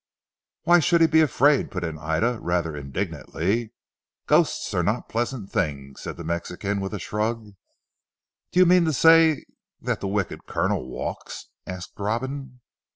[0.63, 3.71] "Why should he be afraid?" put in Ida rather indignantly.
[4.25, 7.49] "Ghosts are not pleasant things," said the Mexican with a shrug.
[8.51, 9.45] "Do you mean to say
[9.79, 12.61] that the wicked Colonel walks?" asked Robin.